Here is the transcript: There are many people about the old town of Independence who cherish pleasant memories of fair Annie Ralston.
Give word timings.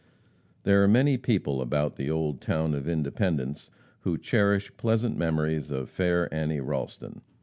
There 0.63 0.83
are 0.83 0.87
many 0.87 1.15
people 1.19 1.61
about 1.61 1.95
the 1.95 2.09
old 2.09 2.41
town 2.41 2.73
of 2.73 2.87
Independence 2.89 3.69
who 3.99 4.17
cherish 4.17 4.75
pleasant 4.75 5.15
memories 5.15 5.69
of 5.69 5.91
fair 5.91 6.27
Annie 6.33 6.59
Ralston. 6.59 7.21